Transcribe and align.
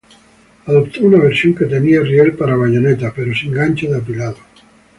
Adoptó 0.65 1.01
una 1.01 1.19
versión 1.19 1.53
que 1.53 1.65
tenía 1.65 2.01
riel 2.01 2.33
para 2.35 2.55
bayoneta, 2.55 3.13
pero 3.15 3.35
sin 3.35 3.53
gancho 3.53 3.87
de 3.87 3.99
apilado. 3.99 4.37